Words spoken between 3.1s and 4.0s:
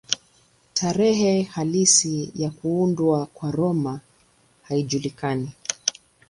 kwa Roma